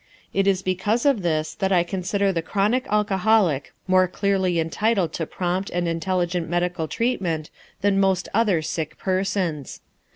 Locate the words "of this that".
1.05-1.71